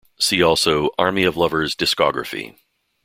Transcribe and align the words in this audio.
See 0.19 0.41
also 0.41 0.89
Army 0.97 1.25
Of 1.25 1.37
Lovers 1.37 1.75
discography. 1.75 2.57